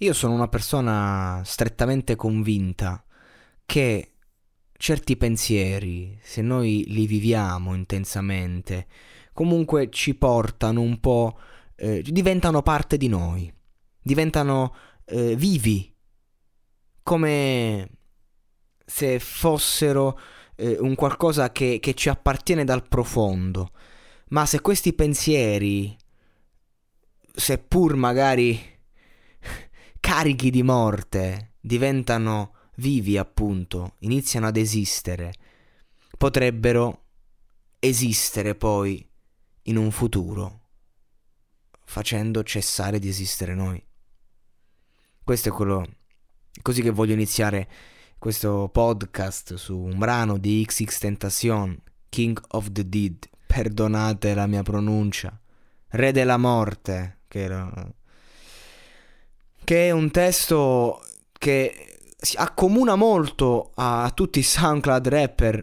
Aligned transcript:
Io 0.00 0.12
sono 0.12 0.34
una 0.34 0.46
persona 0.46 1.42
strettamente 1.44 2.14
convinta 2.14 3.04
che 3.66 4.12
certi 4.72 5.16
pensieri, 5.16 6.16
se 6.22 6.40
noi 6.40 6.84
li 6.86 7.04
viviamo 7.06 7.74
intensamente, 7.74 8.86
comunque 9.32 9.90
ci 9.90 10.14
portano 10.14 10.82
un 10.82 11.00
po', 11.00 11.36
eh, 11.74 12.00
diventano 12.02 12.62
parte 12.62 12.96
di 12.96 13.08
noi, 13.08 13.52
diventano 14.00 14.72
eh, 15.04 15.34
vivi, 15.34 15.92
come 17.02 17.90
se 18.86 19.18
fossero 19.18 20.16
eh, 20.54 20.76
un 20.78 20.94
qualcosa 20.94 21.50
che, 21.50 21.80
che 21.80 21.94
ci 21.94 22.08
appartiene 22.08 22.62
dal 22.62 22.86
profondo. 22.86 23.72
Ma 24.28 24.46
se 24.46 24.60
questi 24.60 24.92
pensieri, 24.92 25.96
seppur 27.34 27.96
magari 27.96 28.76
carichi 30.08 30.48
di 30.48 30.62
morte, 30.62 31.56
diventano 31.60 32.54
vivi 32.76 33.18
appunto, 33.18 33.96
iniziano 33.98 34.46
ad 34.46 34.56
esistere, 34.56 35.34
potrebbero 36.16 37.02
esistere 37.78 38.54
poi 38.54 39.06
in 39.64 39.76
un 39.76 39.90
futuro, 39.90 40.60
facendo 41.84 42.42
cessare 42.42 42.98
di 42.98 43.06
esistere 43.06 43.54
noi. 43.54 43.84
Questo 45.22 45.50
è 45.50 45.52
quello 45.52 45.86
così 46.62 46.80
che 46.80 46.90
voglio 46.90 47.12
iniziare 47.12 47.68
questo 48.16 48.70
podcast 48.72 49.56
su 49.56 49.76
un 49.76 49.98
brano 49.98 50.38
di 50.38 50.64
XX 50.66 50.98
Tentacion, 50.98 51.82
King 52.08 52.40
of 52.52 52.72
the 52.72 52.88
Dead. 52.88 53.28
Perdonate 53.46 54.32
la 54.32 54.46
mia 54.46 54.62
pronuncia. 54.62 55.38
Re 55.88 56.12
della 56.12 56.38
morte, 56.38 57.18
che, 57.28 57.42
era... 57.42 57.92
che 59.68 59.88
è 59.88 59.90
un 59.90 60.10
testo 60.10 61.04
che 61.38 61.98
si 62.16 62.38
accomuna 62.38 62.94
molto 62.94 63.72
a 63.74 64.10
tutti 64.14 64.38
i 64.38 64.42
SoundCloud 64.42 65.08
rapper. 65.08 65.62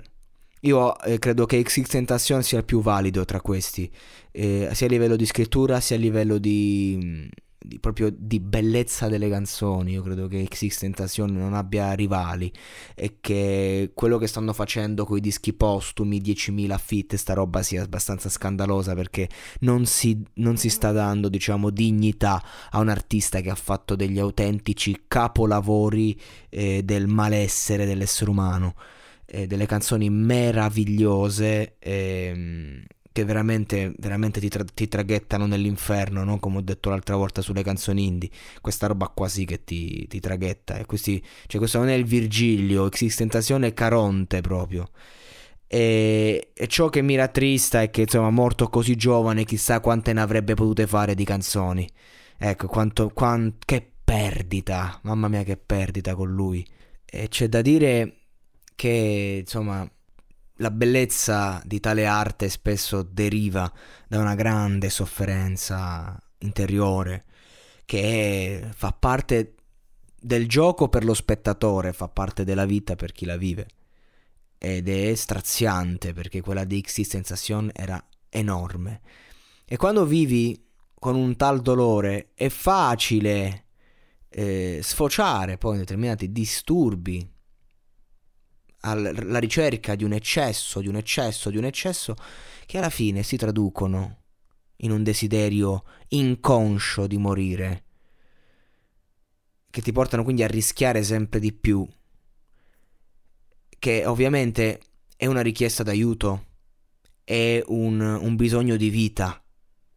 Io 0.59 0.99
eh, 0.99 1.17
credo 1.17 1.47
che 1.47 1.59
XX 1.63 1.89
Tentacion 1.89 2.43
sia 2.43 2.59
il 2.59 2.65
più 2.65 2.81
valido 2.81 3.25
tra 3.25 3.41
questi, 3.41 3.91
eh, 4.31 4.69
sia 4.73 4.85
a 4.85 4.89
livello 4.91 5.15
di 5.15 5.25
scrittura 5.25 5.79
sia 5.79 5.95
a 5.95 5.99
livello 5.99 6.37
di, 6.37 7.27
di, 7.65 7.79
proprio 7.79 8.13
di 8.15 8.39
bellezza 8.39 9.07
delle 9.07 9.29
canzoni. 9.29 9.91
Io 9.93 10.01
credo 10.01 10.27
che 10.27 10.45
XX 10.47 10.77
Tentacion 10.77 11.31
non 11.31 11.53
abbia 11.53 11.93
rivali 11.93 12.51
e 12.93 13.17
che 13.19 13.91
quello 13.93 14.17
che 14.17 14.27
stanno 14.27 14.53
facendo 14.53 15.05
con 15.05 15.17
i 15.17 15.21
dischi 15.21 15.53
postumi, 15.53 16.21
10.000 16.21 16.77
fit, 16.79 17.15
sta 17.15 17.33
roba 17.33 17.61
sia 17.63 17.83
abbastanza 17.83 18.29
scandalosa 18.29 18.93
perché 18.93 19.29
non 19.59 19.85
si, 19.85 20.23
non 20.35 20.57
si 20.57 20.69
sta 20.69 20.91
dando, 20.91 21.29
diciamo, 21.29 21.69
dignità 21.69 22.43
a 22.69 22.79
un 22.79 22.89
artista 22.89 23.41
che 23.41 23.49
ha 23.49 23.55
fatto 23.55 23.95
degli 23.95 24.19
autentici 24.19 25.03
capolavori 25.07 26.19
eh, 26.49 26.83
del 26.83 27.07
malessere 27.07 27.85
dell'essere 27.85 28.29
umano. 28.29 28.75
Eh, 29.27 29.47
delle 29.47 29.65
canzoni 29.65 30.07
meravigliose 30.11 31.77
ehm, 31.79 32.83
che 33.15 33.23
veramente, 33.23 33.93
veramente 33.97 34.41
ti, 34.41 34.49
tra- 34.49 34.65
ti, 34.65 34.89
traghettano 34.89 35.45
nell'inferno, 35.45 36.25
no? 36.25 36.37
come 36.37 36.57
ho 36.57 36.61
detto 36.61 36.89
l'altra 36.89 37.15
volta 37.15 37.41
sulle 37.41 37.63
canzoni 37.63 38.05
indie. 38.05 38.29
Questa 38.59 38.87
roba 38.87 39.07
qua 39.07 39.29
sì 39.29 39.45
che 39.45 39.63
ti, 39.63 40.05
ti 40.07 40.19
traghetta. 40.19 40.75
E 40.75 40.85
questi, 40.85 41.23
cioè, 41.47 41.57
questo 41.57 41.77
non 41.77 41.87
è 41.87 41.93
il 41.93 42.03
Virgilio, 42.03 42.87
Existentazione 42.87 43.73
Caronte 43.73 44.41
proprio. 44.41 44.89
E, 45.65 46.51
e, 46.53 46.67
ciò 46.67 46.89
che 46.89 47.01
mi 47.01 47.15
rattrista 47.15 47.81
è 47.81 47.89
che 47.89 48.01
insomma 48.01 48.29
morto 48.31 48.67
così 48.67 48.97
giovane 48.97 49.45
chissà 49.45 49.79
quante 49.79 50.11
ne 50.11 50.19
avrebbe 50.19 50.53
potute 50.53 50.85
fare 50.85 51.15
di 51.15 51.23
canzoni 51.23 51.89
ecco 52.37 52.67
quanto, 52.67 53.09
quant, 53.09 53.55
che 53.65 53.91
perdita 54.03 54.99
mamma 55.03 55.27
mia 55.27 55.41
che 55.41 55.57
perdita 55.57 56.13
con 56.13 56.31
lui 56.31 56.63
e 57.03 57.29
c'è 57.29 57.47
da 57.49 57.61
dire 57.61 58.17
che 58.75 59.39
insomma 59.41 59.89
la 60.57 60.71
bellezza 60.71 61.61
di 61.65 61.79
tale 61.79 62.05
arte 62.05 62.49
spesso 62.49 63.03
deriva 63.03 63.71
da 64.07 64.19
una 64.19 64.35
grande 64.35 64.89
sofferenza 64.89 66.17
interiore 66.39 67.25
che 67.85 68.69
fa 68.73 68.91
parte 68.91 69.55
del 70.19 70.47
gioco 70.47 70.89
per 70.89 71.03
lo 71.03 71.13
spettatore, 71.13 71.93
fa 71.93 72.07
parte 72.07 72.43
della 72.43 72.65
vita 72.65 72.95
per 72.95 73.11
chi 73.11 73.25
la 73.25 73.37
vive. 73.37 73.67
Ed 74.57 74.89
è 74.89 75.13
straziante 75.13 76.13
perché 76.13 76.41
quella 76.41 76.63
di 76.63 76.81
X 76.81 77.01
Sensation 77.01 77.69
era 77.73 78.03
enorme. 78.29 79.01
E 79.65 79.77
quando 79.77 80.05
vivi 80.05 80.59
con 80.97 81.15
un 81.15 81.35
tal 81.35 81.61
dolore 81.61 82.31
è 82.33 82.49
facile 82.49 83.65
eh, 84.29 84.79
sfociare 84.81 85.57
poi 85.57 85.73
in 85.73 85.79
determinati 85.79 86.31
disturbi 86.31 87.34
alla 88.85 89.39
ricerca 89.39 89.95
di 89.95 90.03
un 90.03 90.13
eccesso, 90.13 90.79
di 90.79 90.87
un 90.87 90.95
eccesso, 90.95 91.49
di 91.49 91.57
un 91.57 91.65
eccesso, 91.65 92.15
che 92.65 92.77
alla 92.77 92.89
fine 92.89 93.23
si 93.23 93.37
traducono 93.37 94.23
in 94.77 94.91
un 94.91 95.03
desiderio 95.03 95.83
inconscio 96.09 97.07
di 97.07 97.17
morire, 97.17 97.83
che 99.69 99.81
ti 99.81 99.91
portano 99.91 100.23
quindi 100.23 100.43
a 100.43 100.47
rischiare 100.47 101.03
sempre 101.03 101.39
di 101.39 101.51
più, 101.51 101.87
che 103.79 104.05
ovviamente 104.05 104.81
è 105.17 105.25
una 105.25 105.41
richiesta 105.41 105.83
d'aiuto, 105.83 106.45
è 107.23 107.61
un, 107.67 107.99
un 107.99 108.35
bisogno 108.35 108.75
di 108.75 108.89
vita, 108.89 109.43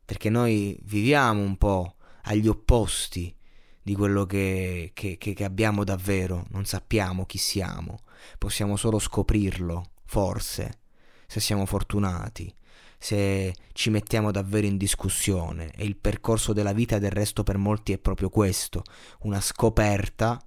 perché 0.05 0.31
noi 0.31 0.79
viviamo 0.85 1.43
un 1.43 1.57
po' 1.57 1.97
agli 2.23 2.49
opposti 2.49 3.35
di 3.83 3.95
quello 3.95 4.27
che, 4.27 4.91
che, 4.95 5.17
che, 5.17 5.45
abbiamo 5.45 5.85
davvero, 5.85 6.47
non 6.51 6.65
sappiamo 6.65 7.25
chi 7.25 7.39
siamo, 7.39 8.01
possiamo 8.39 8.77
solo 8.77 8.99
scoprirlo, 8.99 9.91
forse, 10.05 10.81
se 11.27 11.41
siamo 11.41 11.67
fortunati, 11.67 12.53
se 12.99 13.55
ci 13.73 13.91
mettiamo 13.91 14.31
davvero 14.31 14.67
in 14.67 14.77
discussione 14.77 15.71
e 15.71 15.85
il 15.85 15.97
percorso 15.97 16.53
della 16.53 16.73
vita 16.73 16.99
del 16.99 17.13
resto 17.13 17.45
per 17.45 17.57
molti 17.57 17.93
è 17.93 17.99
proprio 17.99 18.29
questo, 18.29 18.83
una 19.21 19.41
scoperta 19.41 20.43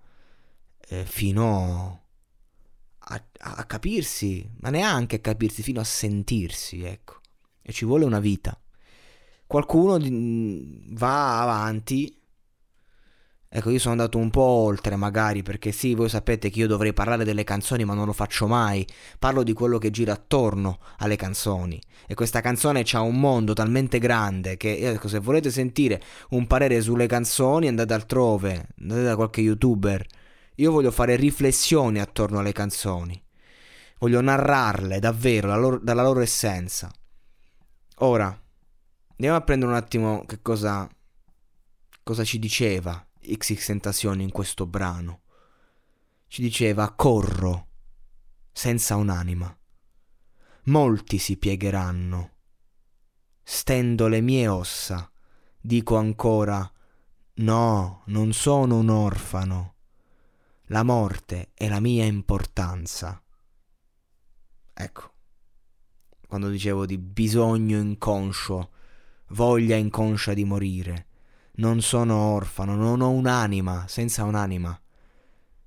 eh, 0.89 1.05
fino 1.05 2.03
a, 2.97 3.23
a 3.37 3.65
capirsi, 3.65 4.49
ma 4.59 4.69
neanche 4.69 5.17
a 5.17 5.19
capirsi, 5.19 5.63
fino 5.63 5.79
a 5.79 5.85
sentirsi, 5.85 6.83
ecco, 6.83 7.19
e 7.61 7.71
ci 7.71 7.85
vuole 7.85 8.05
una 8.05 8.19
vita. 8.19 8.59
Qualcuno 9.47 9.97
va 10.93 11.41
avanti 11.41 12.20
Ecco, 13.53 13.69
io 13.69 13.79
sono 13.79 13.95
andato 13.95 14.17
un 14.17 14.29
po' 14.29 14.41
oltre 14.41 14.95
magari 14.95 15.43
perché 15.43 15.73
sì, 15.73 15.93
voi 15.93 16.07
sapete 16.07 16.49
che 16.49 16.59
io 16.59 16.67
dovrei 16.67 16.93
parlare 16.93 17.25
delle 17.25 17.43
canzoni 17.43 17.83
ma 17.83 17.93
non 17.93 18.05
lo 18.05 18.13
faccio 18.13 18.47
mai. 18.47 18.87
Parlo 19.19 19.43
di 19.43 19.51
quello 19.51 19.77
che 19.77 19.89
gira 19.91 20.13
attorno 20.13 20.79
alle 20.99 21.17
canzoni. 21.17 21.77
E 22.07 22.13
questa 22.13 22.39
canzone 22.39 22.85
ha 22.89 23.01
un 23.01 23.19
mondo 23.19 23.51
talmente 23.51 23.99
grande 23.99 24.55
che 24.55 24.77
ecco, 24.77 25.09
se 25.09 25.19
volete 25.19 25.51
sentire 25.51 26.01
un 26.29 26.47
parere 26.47 26.79
sulle 26.79 27.07
canzoni 27.07 27.67
andate 27.67 27.93
altrove, 27.93 28.69
andate 28.79 29.03
da 29.03 29.15
qualche 29.17 29.41
youtuber. 29.41 30.05
Io 30.55 30.71
voglio 30.71 30.91
fare 30.91 31.17
riflessioni 31.17 31.99
attorno 31.99 32.39
alle 32.39 32.53
canzoni. 32.53 33.21
Voglio 33.99 34.21
narrarle 34.21 34.99
davvero 34.99 35.49
dalla 35.49 35.59
loro, 35.59 35.77
dalla 35.77 36.03
loro 36.03 36.21
essenza. 36.21 36.89
Ora, 37.97 38.27
andiamo 39.09 39.35
a 39.35 39.41
prendere 39.41 39.71
un 39.71 39.77
attimo 39.77 40.23
che 40.25 40.39
cosa, 40.41 40.87
cosa 42.01 42.23
ci 42.23 42.39
diceva 42.39 43.05
XX 43.21 43.63
Tentacion 43.65 44.19
in 44.19 44.31
questo 44.31 44.65
brano. 44.65 45.21
Ci 46.27 46.41
diceva 46.41 46.91
corro 46.93 47.67
senza 48.51 48.95
un'anima. 48.95 49.55
Molti 50.65 51.17
si 51.17 51.37
piegheranno. 51.37 52.31
Stendo 53.43 54.07
le 54.07 54.21
mie 54.21 54.47
ossa. 54.47 55.09
Dico 55.59 55.97
ancora 55.97 56.69
no, 57.35 58.01
non 58.05 58.33
sono 58.33 58.77
un 58.77 58.89
orfano. 58.89 59.75
La 60.65 60.83
morte 60.83 61.51
è 61.53 61.67
la 61.67 61.79
mia 61.79 62.05
importanza. 62.05 63.21
Ecco, 64.73 65.13
quando 66.27 66.49
dicevo 66.49 66.85
di 66.85 66.97
bisogno 66.97 67.77
inconscio, 67.77 68.71
voglia 69.27 69.75
inconscia 69.75 70.33
di 70.33 70.43
morire 70.43 71.09
non 71.55 71.81
sono 71.81 72.15
orfano, 72.15 72.75
non 72.75 73.01
ho 73.01 73.09
un'anima, 73.09 73.85
senza 73.87 74.23
un'anima. 74.23 74.79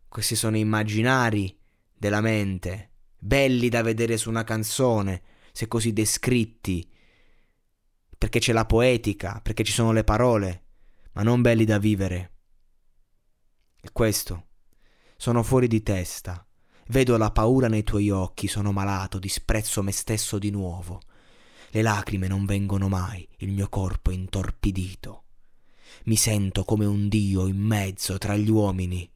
Questi 0.09 0.37
sono 0.37 0.57
immaginari 0.57 1.57
della 1.93 2.21
mente, 2.21 2.91
belli 3.19 3.69
da 3.69 3.83
vedere 3.83 4.17
su 4.17 4.29
una 4.29 4.45
canzone, 4.45 5.23
se 5.53 5.69
così 5.69 5.93
descritti, 5.93 6.89
perché 8.17 8.39
c'è 8.39 8.53
la 8.53 8.65
poetica, 8.65 9.41
perché 9.43 9.65
ci 9.65 9.73
sono 9.73 9.93
le 9.93 10.05
parole, 10.05 10.65
ma 11.13 11.23
non 11.23 11.43
belli 11.43 11.65
da 11.65 11.79
vivere. 11.79 12.33
E 13.81 13.91
questo, 13.93 14.47
sono 15.17 15.43
fuori 15.43 15.69
di 15.69 15.83
testa. 15.83 16.47
Vedo 16.89 17.17
la 17.17 17.31
paura 17.31 17.69
nei 17.69 17.83
tuoi 17.83 18.11
occhi, 18.11 18.47
sono 18.47 18.73
malato, 18.73 19.19
disprezzo 19.19 19.83
me 19.83 19.93
stesso 19.93 20.39
di 20.39 20.51
nuovo. 20.51 21.01
Le 21.71 21.83
lacrime 21.83 22.29
non 22.29 22.45
vengono 22.45 22.89
mai, 22.89 23.29
il 23.39 23.53
mio 23.53 23.69
corpo 23.69 24.11
è 24.11 24.15
intorpidito. 24.15 25.24
Mi 26.05 26.17
sento 26.17 26.65
come 26.65 26.85
un 26.85 27.09
dio 27.09 27.47
in 27.47 27.59
mezzo 27.59 28.19
tra 28.19 28.37
gli 28.37 28.51
uomini. 28.51 29.11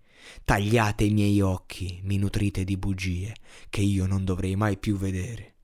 Tagliate 0.44 1.04
i 1.04 1.10
miei 1.10 1.40
occhi, 1.40 2.00
mi 2.04 2.16
nutrite 2.16 2.64
di 2.64 2.76
bugie 2.76 3.34
che 3.68 3.80
io 3.80 4.06
non 4.06 4.24
dovrei 4.24 4.56
mai 4.56 4.76
più 4.78 4.96
vedere. 4.96 5.54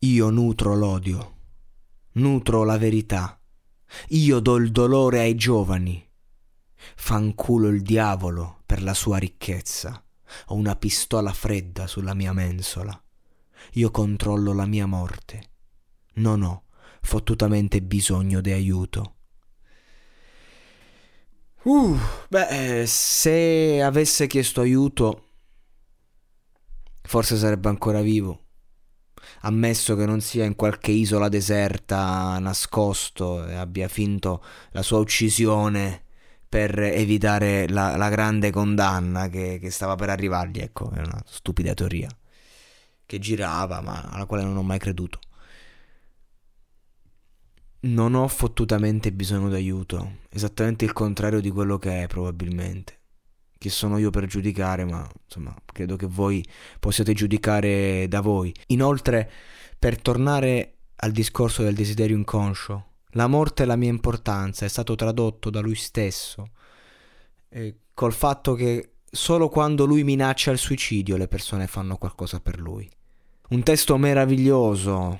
Io 0.00 0.30
nutro 0.30 0.74
l'odio, 0.74 1.36
nutro 2.12 2.64
la 2.64 2.78
verità, 2.78 3.38
io 4.08 4.40
do 4.40 4.56
il 4.56 4.70
dolore 4.70 5.20
ai 5.20 5.34
giovani. 5.34 6.08
Fanculo 6.96 7.68
il 7.68 7.82
diavolo 7.82 8.62
per 8.64 8.82
la 8.82 8.94
sua 8.94 9.18
ricchezza. 9.18 10.02
Ho 10.46 10.54
una 10.54 10.76
pistola 10.76 11.32
fredda 11.32 11.86
sulla 11.86 12.14
mia 12.14 12.32
mensola. 12.32 12.98
Io 13.72 13.90
controllo 13.90 14.52
la 14.54 14.66
mia 14.66 14.86
morte. 14.86 15.50
Non 16.14 16.42
ho 16.42 16.64
fottutamente 17.00 17.82
bisogno 17.82 18.40
di 18.40 18.52
aiuto. 18.52 19.14
Uh, 21.62 21.98
beh, 22.28 22.84
se 22.86 23.82
avesse 23.82 24.26
chiesto 24.26 24.62
aiuto, 24.62 25.24
forse 27.02 27.36
sarebbe 27.36 27.68
ancora 27.68 28.00
vivo. 28.00 28.44
Ammesso 29.42 29.94
che 29.94 30.06
non 30.06 30.20
sia 30.20 30.44
in 30.44 30.54
qualche 30.54 30.90
isola 30.90 31.28
deserta, 31.28 32.38
nascosto 32.38 33.46
e 33.46 33.54
abbia 33.54 33.88
finto 33.88 34.42
la 34.70 34.82
sua 34.82 34.98
uccisione 34.98 36.04
per 36.48 36.78
evitare 36.78 37.68
la, 37.68 37.96
la 37.96 38.08
grande 38.08 38.50
condanna 38.50 39.28
che, 39.28 39.58
che 39.60 39.70
stava 39.70 39.96
per 39.96 40.10
arrivargli. 40.10 40.60
Ecco, 40.60 40.90
è 40.90 40.98
una 40.98 41.22
stupida 41.26 41.74
teoria 41.74 42.08
che 43.04 43.18
girava, 43.18 43.80
ma 43.80 44.00
alla 44.10 44.24
quale 44.26 44.44
non 44.44 44.56
ho 44.56 44.62
mai 44.62 44.78
creduto. 44.78 45.18
Non 47.82 48.14
ho 48.14 48.28
fottutamente 48.28 49.10
bisogno 49.10 49.48
d'aiuto, 49.48 50.18
esattamente 50.28 50.84
il 50.84 50.92
contrario 50.92 51.40
di 51.40 51.50
quello 51.50 51.78
che 51.78 52.02
è 52.02 52.06
probabilmente. 52.06 52.98
Chi 53.56 53.70
sono 53.70 53.96
io 53.96 54.10
per 54.10 54.26
giudicare, 54.26 54.84
ma 54.84 55.08
insomma, 55.24 55.54
credo 55.64 55.96
che 55.96 56.06
voi 56.06 56.44
possiate 56.78 57.14
giudicare 57.14 58.06
da 58.06 58.20
voi. 58.20 58.54
Inoltre, 58.66 59.30
per 59.78 60.00
tornare 60.00 60.74
al 60.96 61.10
discorso 61.10 61.62
del 61.62 61.74
desiderio 61.74 62.16
inconscio, 62.16 62.86
la 63.12 63.26
morte 63.26 63.62
e 63.62 63.66
la 63.66 63.76
mia 63.76 63.88
importanza 63.88 64.66
è 64.66 64.68
stato 64.68 64.94
tradotto 64.94 65.48
da 65.48 65.60
lui 65.60 65.74
stesso, 65.74 66.50
eh, 67.48 67.76
col 67.94 68.12
fatto 68.12 68.52
che 68.54 68.96
solo 69.10 69.48
quando 69.48 69.86
lui 69.86 70.04
minaccia 70.04 70.50
il 70.50 70.58
suicidio 70.58 71.16
le 71.16 71.28
persone 71.28 71.66
fanno 71.66 71.96
qualcosa 71.96 72.40
per 72.40 72.60
lui. 72.60 72.88
Un 73.48 73.62
testo 73.62 73.96
meraviglioso, 73.96 75.18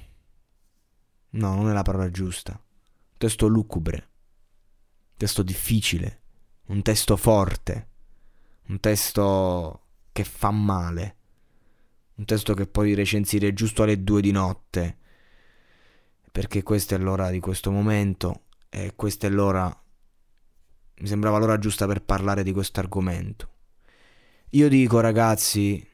No, 1.31 1.55
non 1.55 1.69
è 1.69 1.73
la 1.73 1.83
parola 1.83 2.11
giusta. 2.11 2.53
Un 2.53 3.17
testo 3.19 3.47
lucubre. 3.47 3.97
Un 3.97 5.17
testo 5.17 5.43
difficile. 5.43 6.23
Un 6.67 6.83
testo 6.83 7.17
forte. 7.17 7.89
Un 8.69 8.81
testo 8.81 9.87
che 10.13 10.25
fa 10.25 10.51
male. 10.51 11.17
Un 12.15 12.25
testo 12.25 12.55
che 12.55 12.67
puoi 12.67 12.95
recensire 12.95 13.53
giusto 13.53 13.83
alle 13.83 14.03
due 14.03 14.21
di 14.21 14.33
notte. 14.33 14.99
Perché 16.33 16.63
questa 16.63 16.95
è 16.95 16.99
l'ora 16.99 17.31
di 17.31 17.41
questo 17.41 17.71
momento 17.71 18.47
e 18.69 18.95
questa 18.97 19.27
è 19.27 19.31
l'ora... 19.31 19.75
Mi 21.01 21.07
sembrava 21.07 21.39
l'ora 21.39 21.59
giusta 21.59 21.87
per 21.87 22.03
parlare 22.03 22.43
di 22.43 22.53
questo 22.53 22.81
argomento. 22.81 23.49
Io 24.51 24.69
dico 24.69 25.01
ragazzi 25.01 25.87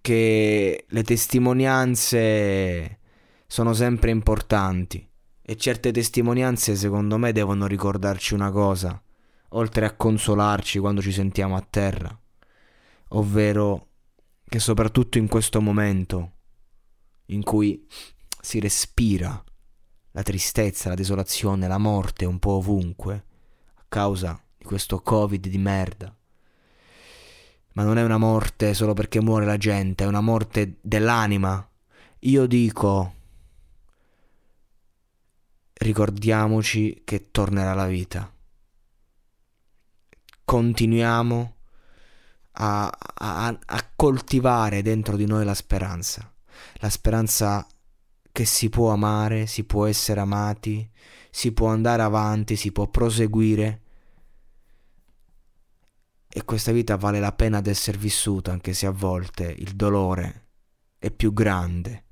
che 0.00 0.84
le 0.88 1.02
testimonianze 1.02 2.99
sono 3.50 3.72
sempre 3.72 4.12
importanti 4.12 5.04
e 5.42 5.56
certe 5.56 5.90
testimonianze 5.90 6.76
secondo 6.76 7.18
me 7.18 7.32
devono 7.32 7.66
ricordarci 7.66 8.32
una 8.32 8.52
cosa, 8.52 9.02
oltre 9.48 9.86
a 9.86 9.96
consolarci 9.96 10.78
quando 10.78 11.02
ci 11.02 11.10
sentiamo 11.10 11.56
a 11.56 11.66
terra, 11.68 12.16
ovvero 13.08 13.88
che 14.44 14.60
soprattutto 14.60 15.18
in 15.18 15.26
questo 15.26 15.60
momento 15.60 16.34
in 17.26 17.42
cui 17.42 17.84
si 18.40 18.60
respira 18.60 19.42
la 20.12 20.22
tristezza, 20.22 20.90
la 20.90 20.94
desolazione, 20.94 21.66
la 21.66 21.78
morte 21.78 22.26
un 22.26 22.38
po' 22.38 22.52
ovunque, 22.52 23.24
a 23.74 23.84
causa 23.88 24.40
di 24.56 24.64
questo 24.64 25.00
covid 25.00 25.44
di 25.48 25.58
merda. 25.58 26.16
Ma 27.72 27.82
non 27.82 27.98
è 27.98 28.04
una 28.04 28.18
morte 28.18 28.74
solo 28.74 28.94
perché 28.94 29.20
muore 29.20 29.44
la 29.44 29.56
gente, 29.56 30.04
è 30.04 30.06
una 30.06 30.20
morte 30.20 30.78
dell'anima. 30.82 31.68
Io 32.20 32.46
dico 32.46 33.18
ricordiamoci 35.80 37.02
che 37.04 37.30
tornerà 37.30 37.74
la 37.74 37.86
vita. 37.86 38.32
Continuiamo 40.44 41.56
a, 42.52 42.88
a, 42.88 43.46
a, 43.46 43.90
coltivare 43.94 44.82
dentro 44.82 45.16
di 45.16 45.26
noi 45.26 45.44
la 45.44 45.54
speranza, 45.54 46.32
la 46.74 46.90
speranza 46.90 47.66
che 48.32 48.44
si 48.44 48.68
può 48.68 48.90
amare, 48.90 49.46
si 49.46 49.64
può 49.64 49.86
essere 49.86 50.20
amati, 50.20 50.88
si 51.30 51.52
può 51.52 51.68
andare 51.68 52.02
avanti, 52.02 52.56
si 52.56 52.72
può 52.72 52.88
proseguire 52.88 53.82
e 56.28 56.44
questa 56.44 56.72
vita 56.72 56.96
vale 56.96 57.20
la 57.20 57.32
pena 57.32 57.60
di 57.60 57.70
essere 57.70 57.98
vissuta 57.98 58.52
anche 58.52 58.72
se 58.72 58.86
a 58.86 58.92
volte 58.92 59.52
il 59.58 59.74
dolore 59.74 60.48
è 60.98 61.10
più 61.10 61.32
grande 61.32 62.04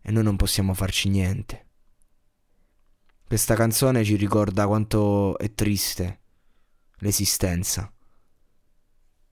e 0.00 0.10
noi 0.10 0.22
non 0.22 0.36
possiamo 0.36 0.72
farci 0.74 1.08
niente. 1.08 1.64
Questa 3.34 3.56
canzone 3.56 4.04
ci 4.04 4.14
ricorda 4.14 4.68
quanto 4.68 5.36
è 5.38 5.52
triste 5.54 6.20
l'esistenza. 6.98 7.92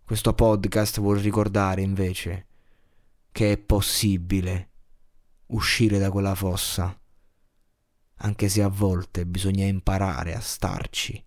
Questo 0.05 0.35
podcast 0.35 0.99
vuol 0.99 1.19
ricordare 1.19 1.83
invece 1.83 2.47
che 3.31 3.53
è 3.53 3.59
possibile 3.59 4.71
uscire 5.47 6.01
da 6.01 6.11
quella 6.11 6.35
fossa, 6.35 7.01
anche 8.17 8.49
se 8.49 8.61
a 8.61 8.69
volte 8.69 9.25
bisogna 9.25 9.67
imparare 9.67 10.35
a 10.35 10.41
starci. 10.41 11.25